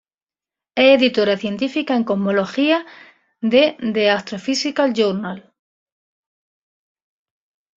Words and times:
Es 0.73 0.95
editora 0.99 1.37
científica 1.37 1.95
en 1.95 2.03
cosmología 2.03 2.87
de 3.39 3.77
"The 3.93 4.09
Astrophysical 4.09 4.93
Journal". 4.95 5.53